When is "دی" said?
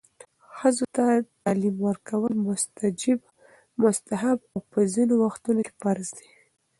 6.17-6.29